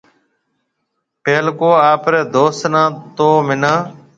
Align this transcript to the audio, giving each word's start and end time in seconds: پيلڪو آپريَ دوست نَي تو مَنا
پيلڪو 1.23 1.69
آپريَ 1.91 2.21
دوست 2.35 2.61
نَي 2.73 2.83
تو 3.17 3.27
مَنا 3.47 3.73